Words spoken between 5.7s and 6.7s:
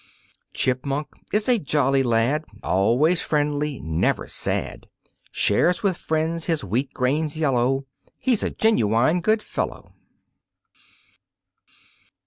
with friends his